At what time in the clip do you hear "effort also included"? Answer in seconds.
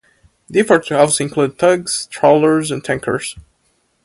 0.61-1.59